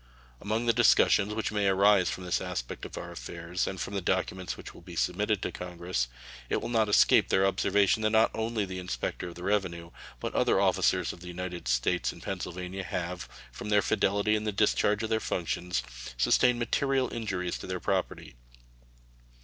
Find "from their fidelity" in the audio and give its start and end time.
13.51-14.35